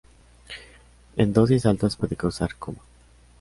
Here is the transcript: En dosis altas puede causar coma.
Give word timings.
En 1.15 1.31
dosis 1.31 1.67
altas 1.67 1.95
puede 1.95 2.15
causar 2.15 2.55
coma. 2.55 2.81